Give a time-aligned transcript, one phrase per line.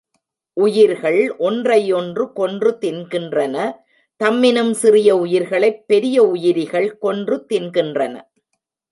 [0.53, 3.75] உயிர்கள் ஒன்றை ஒன்று கொன்று தின்கின்றன
[4.23, 8.21] தம்மினும் சிறிய உயிரிகளைப் பெரிய உயிரிகள் கொன்று தின்கின்றன.